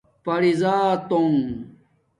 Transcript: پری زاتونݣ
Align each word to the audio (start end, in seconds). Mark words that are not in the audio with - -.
پری 0.23 0.51
زاتونݣ 0.61 1.41